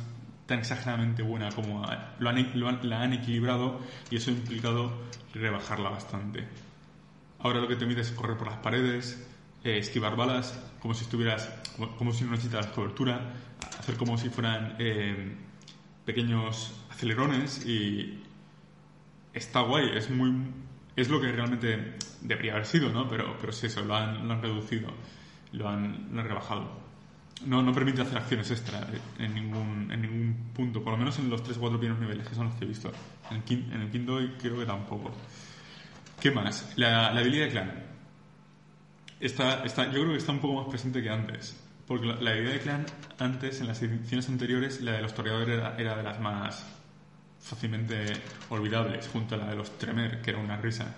tan 0.46 0.58
exageradamente 0.58 1.22
buena 1.22 1.50
como 1.50 1.86
lo 2.18 2.28
han, 2.28 2.80
la 2.82 3.02
han 3.02 3.12
equilibrado 3.12 3.78
y 4.10 4.16
eso 4.16 4.32
ha 4.32 4.34
implicado 4.34 4.92
rebajarla 5.34 5.90
bastante. 5.90 6.48
Ahora 7.38 7.60
lo 7.60 7.68
que 7.68 7.74
te 7.74 7.80
permite 7.80 8.00
es 8.00 8.10
correr 8.10 8.36
por 8.36 8.48
las 8.48 8.58
paredes, 8.58 9.24
eh, 9.66 9.78
esquivar 9.78 10.16
balas, 10.16 10.58
como 10.80 10.94
si 10.94 11.04
estuvieras, 11.04 11.50
como, 11.98 12.12
si 12.12 12.24
no 12.24 12.30
necesitaras 12.32 12.68
cobertura, 12.68 13.34
hacer 13.78 13.96
como 13.96 14.16
si 14.16 14.30
fueran 14.30 14.76
eh, 14.78 15.34
pequeños 16.04 16.72
acelerones 16.90 17.66
y 17.66 18.22
está 19.32 19.60
guay, 19.60 19.90
es 19.96 20.10
muy 20.10 20.32
es 20.96 21.10
lo 21.10 21.20
que 21.20 21.30
realmente 21.30 21.96
debería 22.22 22.52
haber 22.52 22.64
sido, 22.64 22.90
¿no? 22.90 23.06
Pero, 23.08 23.36
pero 23.38 23.52
sí, 23.52 23.66
eso, 23.66 23.82
lo 23.82 23.94
han, 23.94 24.26
lo 24.26 24.32
han 24.32 24.40
reducido, 24.40 24.88
lo 25.52 25.68
han, 25.68 26.08
lo 26.10 26.20
han 26.20 26.28
rebajado 26.28 26.86
no, 27.44 27.62
no 27.62 27.72
permite 27.72 28.02
hacer 28.02 28.16
acciones 28.16 28.50
extra 28.50 28.86
en 29.18 29.34
ningún, 29.34 29.90
en 29.92 30.00
ningún 30.00 30.50
punto, 30.54 30.82
por 30.82 30.92
lo 30.92 30.98
menos 30.98 31.18
en 31.18 31.28
los 31.28 31.42
3 31.42 31.58
o 31.58 31.60
4 31.60 31.78
primeros 31.78 32.00
niveles, 32.00 32.26
que 32.26 32.34
son 32.34 32.46
los 32.46 32.54
que 32.54 32.64
he 32.64 32.68
visto. 32.68 32.90
En 33.30 33.42
el, 33.46 33.72
en 33.74 33.82
el 33.82 33.90
quinto 33.90 34.18
creo 34.40 34.58
que 34.58 34.64
tampoco. 34.64 35.12
¿Qué 36.20 36.30
más? 36.30 36.72
La, 36.76 37.12
la 37.12 37.20
habilidad 37.20 37.46
de 37.46 37.50
clan. 37.50 37.84
Está, 39.18 39.64
está, 39.64 39.86
yo 39.86 40.00
creo 40.00 40.12
que 40.12 40.18
está 40.18 40.32
un 40.32 40.40
poco 40.40 40.54
más 40.62 40.68
presente 40.68 41.02
que 41.02 41.10
antes. 41.10 41.56
Porque 41.86 42.06
la, 42.06 42.30
habilidad 42.30 42.52
de 42.52 42.60
clan 42.60 42.86
antes, 43.18 43.60
en 43.60 43.68
las 43.68 43.80
ediciones 43.80 44.28
anteriores, 44.28 44.80
la 44.80 44.92
de 44.92 45.02
los 45.02 45.14
toreadores 45.14 45.48
era, 45.48 45.76
era 45.78 45.96
de 45.96 46.02
las 46.02 46.20
más 46.20 46.66
fácilmente 47.40 48.12
olvidables, 48.50 49.08
junto 49.08 49.36
a 49.36 49.38
la 49.38 49.50
de 49.50 49.56
los 49.56 49.78
Tremer, 49.78 50.20
que 50.20 50.30
era 50.30 50.40
una 50.40 50.56
risa. 50.56 50.96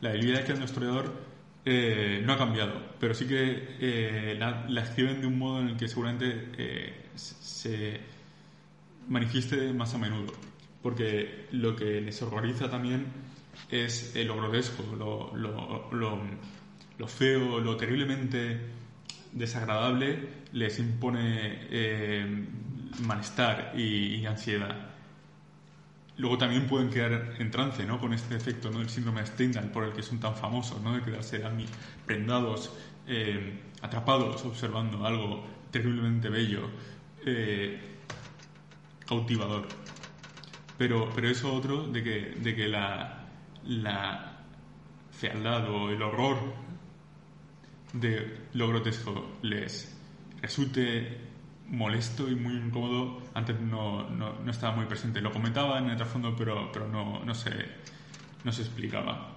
La 0.00 0.10
habilidad 0.10 0.40
de 0.40 0.44
clan 0.44 0.56
de 0.56 0.62
los 0.62 0.72
toreadores 0.72 1.10
eh, 1.64 2.22
no 2.24 2.32
ha 2.32 2.38
cambiado, 2.38 2.72
pero 2.98 3.12
sí 3.12 3.26
que 3.26 3.76
eh, 3.78 4.36
la, 4.38 4.64
la, 4.68 4.82
escriben 4.82 5.20
de 5.20 5.26
un 5.26 5.38
modo 5.38 5.60
en 5.60 5.68
el 5.68 5.76
que 5.76 5.86
seguramente 5.86 6.48
eh, 6.56 7.06
se 7.14 8.00
manifieste 9.08 9.72
más 9.72 9.92
a 9.92 9.98
menudo, 9.98 10.32
porque 10.82 11.46
lo 11.52 11.76
que 11.76 12.00
les 12.00 12.22
horroriza 12.22 12.70
también 12.70 13.06
es 13.70 14.14
lo 14.16 14.36
grotesco, 14.36 14.82
lo, 14.96 15.36
lo, 15.36 15.90
lo, 15.92 16.20
lo 16.98 17.08
feo, 17.08 17.60
lo 17.60 17.76
terriblemente 17.76 18.60
desagradable 19.32 20.28
les 20.52 20.78
impone 20.78 21.68
malestar 23.00 23.72
y 23.76 24.24
ansiedad. 24.26 24.88
Luego 26.18 26.36
también 26.36 26.66
pueden 26.66 26.90
quedar 26.90 27.36
en 27.38 27.50
trance, 27.52 27.86
¿no? 27.86 28.00
Con 28.00 28.12
este 28.12 28.34
efecto, 28.34 28.72
¿no? 28.72 28.80
El 28.80 28.88
síndrome 28.88 29.20
de 29.20 29.28
Stendhal, 29.28 29.70
por 29.70 29.84
el 29.84 29.92
que 29.92 30.02
son 30.02 30.18
tan 30.18 30.34
famosos, 30.34 30.82
¿no? 30.82 30.94
De 30.94 31.02
quedarse 31.02 31.40
prendados, 32.04 32.72
eh, 33.06 33.60
atrapados, 33.82 34.44
observando 34.44 35.06
algo 35.06 35.46
terriblemente 35.70 36.28
bello, 36.28 36.70
eh, 37.24 37.80
cautivador. 39.06 39.68
Pero, 40.76 41.08
pero 41.14 41.28
eso 41.28 41.54
otro 41.54 41.86
de 41.86 42.02
que, 42.02 42.20
de 42.40 42.56
que 42.56 42.66
la, 42.66 43.24
la 43.64 44.42
fealdad 45.12 45.70
o 45.70 45.90
el 45.90 46.02
horror 46.02 46.38
de 47.92 48.48
lo 48.54 48.68
grotesco 48.68 49.38
les 49.42 49.96
resulte 50.40 51.28
molesto 51.68 52.28
y 52.28 52.34
muy 52.34 52.54
incómodo, 52.54 53.22
antes 53.34 53.60
no, 53.60 54.08
no, 54.08 54.38
no, 54.40 54.50
estaba 54.50 54.74
muy 54.74 54.86
presente. 54.86 55.20
Lo 55.20 55.32
comentaba 55.32 55.78
en 55.78 55.90
el 55.90 55.96
trasfondo, 55.96 56.34
pero, 56.36 56.70
pero 56.72 56.88
no, 56.88 57.24
no, 57.24 57.34
se, 57.34 57.50
no 58.44 58.52
se 58.52 58.62
explicaba. 58.62 59.34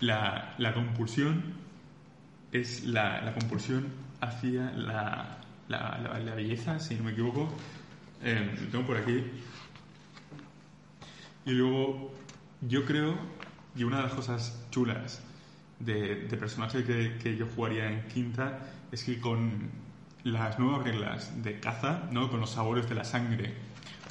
La, 0.00 0.54
la 0.58 0.74
compulsión 0.74 1.54
es 2.50 2.84
la, 2.84 3.22
la, 3.22 3.32
compulsión 3.32 3.86
hacia 4.20 4.70
la, 4.72 5.38
la, 5.68 6.20
la, 6.22 6.34
belleza, 6.34 6.78
si 6.78 6.94
no 6.96 7.04
me 7.04 7.12
equivoco. 7.12 7.48
Eh, 8.22 8.56
lo 8.60 8.68
tengo 8.68 8.86
por 8.86 8.96
aquí. 8.98 9.24
Y 11.46 11.52
luego, 11.52 12.12
yo 12.60 12.84
creo, 12.84 13.16
y 13.74 13.84
una 13.84 13.98
de 13.98 14.02
las 14.04 14.12
cosas 14.12 14.66
chulas 14.70 15.22
de, 15.84 16.26
de 16.28 16.36
personaje 16.36 16.84
que, 16.84 17.18
que 17.22 17.36
yo 17.36 17.46
jugaría 17.54 17.90
en 17.90 18.06
quinta 18.08 18.60
es 18.90 19.04
que 19.04 19.20
con 19.20 19.70
las 20.24 20.58
nuevas 20.58 20.84
reglas 20.84 21.42
de 21.42 21.58
caza, 21.58 22.08
¿no? 22.10 22.30
con 22.30 22.40
los 22.40 22.50
sabores 22.50 22.88
de 22.88 22.94
la 22.94 23.04
sangre, 23.04 23.54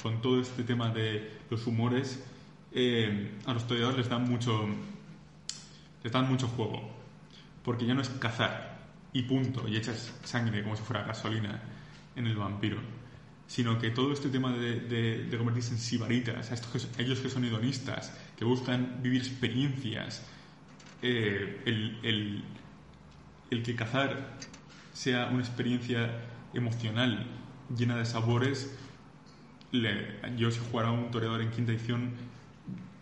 con 0.02 0.20
todo 0.20 0.40
este 0.40 0.64
tema 0.64 0.90
de 0.90 1.38
los 1.48 1.66
humores, 1.66 2.22
eh, 2.74 3.32
a 3.46 3.52
los 3.52 3.66
toreadores 3.66 3.98
les 3.98 4.08
dan 4.08 4.28
mucho 4.28 4.66
les 6.02 6.10
dan 6.10 6.28
mucho 6.28 6.48
juego 6.48 6.90
porque 7.62 7.84
ya 7.84 7.92
no 7.92 8.00
es 8.00 8.08
cazar 8.08 8.78
y 9.12 9.22
punto 9.22 9.68
y 9.68 9.76
echas 9.76 10.14
sangre 10.24 10.62
como 10.62 10.74
si 10.74 10.82
fuera 10.82 11.02
gasolina 11.02 11.60
en 12.16 12.26
el 12.26 12.34
vampiro 12.34 12.78
sino 13.46 13.78
que 13.78 13.90
todo 13.90 14.10
este 14.12 14.30
tema 14.30 14.52
de, 14.52 14.80
de, 15.28 15.36
convertirse 15.36 15.72
en 15.72 15.78
sibaritas 15.78 16.50
a 16.50 16.54
estos 16.54 16.88
ellos 16.96 17.20
que 17.20 17.28
son 17.28 17.44
hedonistas 17.44 18.16
que 18.38 18.46
buscan 18.46 19.02
vivir 19.02 19.20
experiencias 19.20 20.26
eh, 21.02 21.62
el, 21.66 23.62
que 23.62 23.76
cazar 23.76 24.38
sea 24.92 25.26
una 25.26 25.40
experiencia 25.40 26.10
emocional 26.54 27.26
llena 27.76 27.96
de 27.96 28.04
sabores, 28.04 28.78
yo 30.36 30.50
si 30.50 30.60
jugara 30.70 30.90
un 30.90 31.10
toreador 31.10 31.40
en 31.40 31.50
quinta 31.50 31.72
edición 31.72 32.12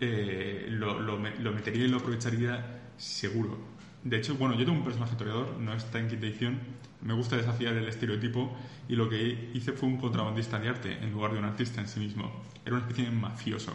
eh, 0.01 0.67
lo, 0.71 1.01
lo, 1.01 1.19
metería 1.19 1.85
y 1.85 1.89
lo 1.89 1.99
aprovecharía 1.99 2.93
seguro. 2.97 3.59
De 4.03 4.17
hecho, 4.17 4.35
bueno, 4.37 4.55
yo 4.55 4.65
tengo 4.65 4.79
un 4.79 4.85
personaje 4.85 5.15
toreador, 5.17 5.59
no 5.59 5.75
está 5.75 5.99
en 5.99 6.09
quinta 6.09 6.27
edición, 6.27 6.59
me 7.03 7.13
gusta 7.13 7.37
desafiar 7.37 7.75
el 7.75 7.87
estereotipo 7.87 8.57
y 8.89 8.97
lo 8.97 9.09
que 9.11 9.51
hice 9.53 9.73
fue 9.73 9.89
un 9.89 9.99
contrabandista 9.99 10.59
de 10.59 10.69
arte 10.69 10.93
en 11.03 11.13
lugar 11.13 11.33
de 11.33 11.39
un 11.39 11.45
artista 11.45 11.81
en 11.81 11.89
sí 11.89 12.01
mismo. 12.01 12.31
Era 12.65 12.77
una 12.77 12.87
especie 12.87 13.05
de 13.05 13.11
mafioso, 13.11 13.73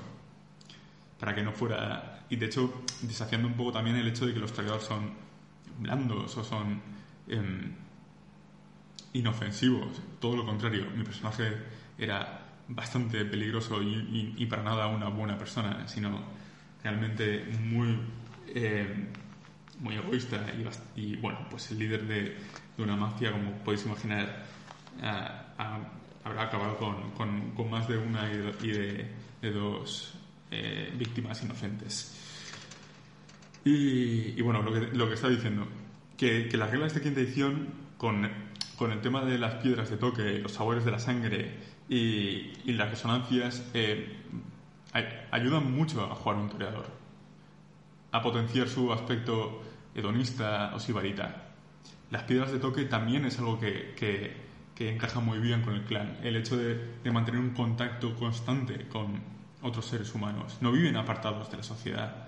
para 1.26 1.34
que 1.34 1.42
no 1.42 1.52
fuera... 1.52 2.24
Y 2.30 2.36
de 2.36 2.46
hecho, 2.46 2.84
desafiando 3.02 3.48
un 3.48 3.56
poco 3.56 3.72
también 3.72 3.96
el 3.96 4.08
hecho 4.08 4.28
de 4.28 4.34
que 4.36 4.40
los 4.40 4.54
toreadores 4.54 4.86
son 4.86 5.10
blandos 5.80 6.38
o 6.38 6.44
son... 6.44 6.80
Em, 7.28 7.74
inofensivos, 9.14 10.02
todo 10.20 10.36
lo 10.36 10.46
contrario, 10.46 10.88
mi 10.94 11.04
personaje 11.04 11.54
era 11.98 12.42
bastante 12.68 13.24
peligroso 13.24 13.82
y, 13.82 14.46
para 14.46 14.62
nada 14.62 14.88
una 14.88 15.08
buena 15.08 15.38
persona, 15.38 15.88
sino 15.88 16.22
realmente 16.84 17.46
muy, 17.62 17.98
eh, 18.48 19.08
muy 19.80 19.96
egoísta 19.96 20.46
y, 20.98 21.16
bueno, 21.16 21.40
pues 21.50 21.72
el 21.72 21.80
líder 21.80 22.06
de, 22.06 22.38
una 22.78 22.98
mafia, 22.98 23.32
como 23.32 23.52
podéis 23.64 23.86
imaginar, 23.86 24.46
habrá 25.00 26.44
acabado 26.44 26.76
con, 26.76 27.12
con, 27.56 27.70
más 27.70 27.88
de 27.88 27.98
una 27.98 28.30
y 28.62 28.68
de, 28.68 29.52
dos 29.52 30.14
eh, 30.52 30.94
víctimas 30.98 31.44
inocentes. 31.44 32.22
Y, 33.64 34.40
bueno, 34.42 34.62
lo 34.62 35.08
que, 35.08 35.14
está 35.16 35.28
diciendo, 35.28 35.68
que, 36.18 36.48
que 36.48 36.58
las 36.58 36.70
reglas 36.70 36.94
de 36.94 37.02
quinta 37.02 37.20
edición 37.20 37.70
con 37.98 38.30
con 38.78 38.92
el 38.92 39.02
tema 39.02 39.24
de 39.24 39.38
las 39.38 39.56
piedras 39.56 39.90
de 39.90 39.98
toque, 39.98 40.40
los 40.40 40.54
sabores 40.54 40.86
de 40.86 40.92
la 40.92 41.00
sangre 41.00 41.60
y, 41.88 42.72
las 42.74 42.90
resonancias, 42.90 43.64
eh, 43.74 44.18
ayudan 45.32 45.72
mucho 45.72 46.04
a 46.04 46.16
jugar 46.16 46.38
un 46.38 46.50
toreador, 46.50 46.86
a 48.12 48.22
potenciar 48.22 48.68
su 48.68 48.92
aspecto 48.92 49.62
hedonista 49.94 50.72
o 50.76 50.80
sibarita. 50.80 51.54
Las 52.12 52.24
piedras 52.24 52.52
de 52.52 52.60
toque 52.60 52.86
también 52.86 53.26
es 53.26 53.40
algo 53.40 53.60
que, 53.60 53.94
que, 53.96 54.90
encaja 54.90 55.22
muy 55.22 55.40
bien 55.40 55.62
con 55.62 55.74
el 55.74 55.84
clan. 55.86 56.18
El 56.22 56.36
hecho 56.36 56.58
de 56.58 57.12
mantener 57.12 57.40
un 57.40 57.52
contacto 57.52 58.14
constante 58.16 58.88
con 58.90 59.35
otros 59.66 59.86
seres 59.86 60.14
humanos. 60.16 60.58
No 60.62 60.72
viven 60.72 60.96
apartados 60.96 61.52
de 61.52 61.58
la 61.58 61.64
sociedad 61.64 62.26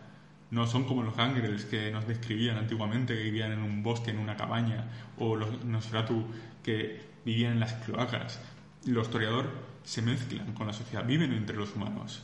no 0.49 0.65
son 0.65 0.85
como 0.85 1.03
los 1.03 1.17
ángeles 1.19 1.65
que 1.65 1.91
nos 1.91 2.07
describían 2.07 2.57
antiguamente, 2.57 3.15
que 3.15 3.23
vivían 3.23 3.51
en 3.51 3.61
un 3.61 3.83
bosque, 3.83 4.11
en 4.11 4.19
una 4.19 4.37
cabaña, 4.37 4.87
o 5.17 5.35
los 5.35 5.63
Nosferatu 5.65 6.25
que 6.63 7.01
vivían 7.25 7.53
en 7.53 7.59
las 7.59 7.73
cloacas. 7.73 8.39
Los 8.85 9.11
toreador 9.11 9.51
se 9.83 10.01
mezclan 10.01 10.53
con 10.53 10.67
la 10.67 10.73
sociedad, 10.73 11.05
viven 11.05 11.33
entre 11.33 11.57
los 11.57 11.75
humanos. 11.75 12.23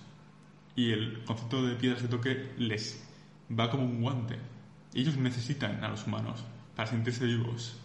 Y 0.76 0.92
el 0.92 1.24
concepto 1.26 1.66
de 1.66 1.76
piedras 1.76 2.02
de 2.02 2.08
toque 2.08 2.52
les 2.58 3.06
va 3.52 3.70
como 3.70 3.84
un 3.84 4.02
guante. 4.02 4.38
Ellos 4.94 5.18
necesitan 5.18 5.84
a 5.84 5.90
los 5.90 6.08
humanos 6.08 6.46
para 6.76 6.90
sentirse 6.90 7.26
vivos, 7.26 7.78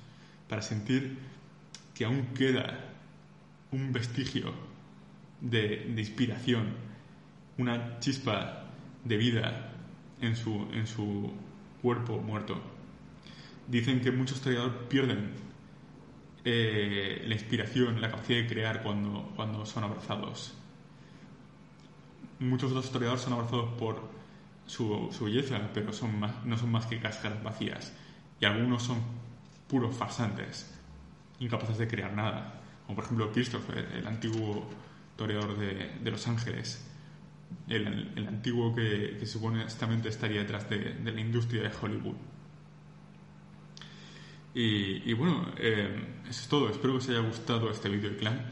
para 0.48 0.62
sentir 0.62 1.18
que 1.94 2.04
aún 2.04 2.26
queda 2.34 2.78
un 3.72 3.92
vestigio 3.92 4.54
de, 5.40 5.90
de 5.94 6.00
inspiración, 6.00 6.74
una 7.58 7.98
chispa 7.98 8.64
de 9.04 9.16
vida 9.16 9.72
en 10.20 10.36
su, 10.36 10.68
en 10.72 10.86
su 10.86 11.32
cuerpo 11.82 12.18
muerto. 12.18 12.60
Dicen 13.66 14.00
que 14.00 14.10
muchos 14.10 14.38
historiadores 14.38 14.76
pierden 14.88 15.32
eh, 16.44 17.24
la 17.26 17.34
inspiración, 17.34 18.00
la 18.00 18.10
capacidad 18.10 18.40
de 18.40 18.46
crear 18.46 18.82
cuando, 18.82 19.32
cuando 19.36 19.66
son 19.66 19.84
abrazados. 19.84 20.54
Muchos 22.38 22.70
otros 22.70 22.86
historiadores 22.86 23.22
son 23.22 23.32
abrazados 23.34 23.70
por 23.78 24.00
su, 24.66 25.08
su 25.12 25.24
belleza, 25.24 25.60
pero 25.74 25.92
son 25.92 26.20
no 26.44 26.56
son 26.56 26.70
más 26.70 26.86
que 26.86 27.00
cáscaras 27.00 27.42
vacías. 27.42 27.92
Y 28.40 28.44
algunos 28.44 28.84
son 28.84 28.98
puros 29.66 29.96
farsantes, 29.96 30.72
incapaces 31.40 31.76
de 31.76 31.88
crear 31.88 32.12
nada. 32.12 32.62
Como 32.86 32.96
por 32.96 33.04
ejemplo 33.04 33.32
Christopher, 33.32 33.90
el 33.94 34.06
antiguo 34.06 34.70
toreador 35.16 35.58
de, 35.58 35.98
de 36.00 36.10
Los 36.10 36.28
Ángeles, 36.28 36.87
el, 37.68 38.26
antiguo 38.26 38.74
que, 38.74 39.16
que, 39.18 39.26
supuestamente 39.26 40.08
estaría 40.08 40.40
detrás 40.40 40.68
de, 40.70 40.96
la 41.04 41.20
industria 41.20 41.62
de 41.62 41.70
Hollywood. 41.80 42.16
Y, 44.54 45.12
bueno, 45.12 45.52
eh, 45.56 46.04
eso 46.28 46.40
es 46.40 46.48
todo. 46.48 46.68
Espero 46.68 46.94
que 46.94 46.98
os 46.98 47.08
haya 47.10 47.20
gustado 47.20 47.70
este 47.70 47.88
vídeo 47.88 48.10
de 48.10 48.16
clan. 48.16 48.44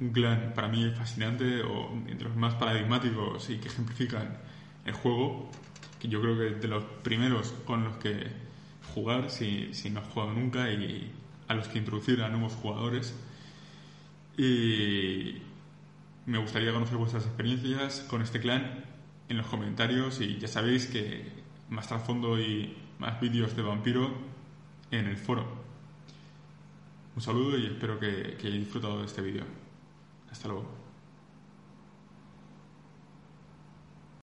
Un 0.00 0.10
clan 0.10 0.52
para 0.54 0.68
mí 0.68 0.90
fascinante, 0.90 1.62
o 1.62 1.90
entre 2.06 2.28
los 2.28 2.36
más 2.36 2.54
paradigmáticos 2.56 3.48
y 3.48 3.58
que 3.58 3.68
ejemplifican 3.68 4.36
el 4.84 4.92
juego, 4.92 5.50
que 6.00 6.08
yo 6.08 6.20
creo 6.20 6.36
que 6.36 6.56
de 6.56 6.68
los 6.68 6.84
primeros 7.02 7.52
con 7.64 7.84
los 7.84 7.96
que 7.96 8.26
jugar 8.94 9.30
si, 9.30 9.72
si 9.72 9.88
no 9.88 10.00
has 10.00 10.08
jugado 10.08 10.34
nunca 10.34 10.70
y 10.70 11.10
a 11.48 11.54
los 11.54 11.68
que 11.68 11.78
introducir 11.78 12.20
a 12.20 12.28
nuevos 12.28 12.52
jugadores. 12.52 13.14
Y 14.36 15.38
me 16.26 16.38
gustaría 16.38 16.72
conocer 16.72 16.96
vuestras 16.96 17.24
experiencias 17.24 18.00
con 18.08 18.22
este 18.22 18.40
clan 18.40 18.84
en 19.28 19.36
los 19.36 19.46
comentarios 19.46 20.20
y 20.20 20.38
ya 20.38 20.48
sabéis 20.48 20.86
que 20.86 21.26
más 21.68 21.88
trasfondo 21.88 22.40
y 22.40 22.76
más 22.98 23.20
vídeos 23.20 23.56
de 23.56 23.62
vampiro 23.62 24.10
en 24.90 25.06
el 25.06 25.16
foro. 25.16 25.46
Un 27.14 27.22
saludo 27.22 27.58
y 27.58 27.66
espero 27.66 27.98
que, 27.98 28.36
que 28.40 28.48
hayáis 28.48 28.64
disfrutado 28.64 29.00
de 29.00 29.06
este 29.06 29.22
vídeo. 29.22 29.44
Hasta 30.30 30.48
luego. 30.48 30.83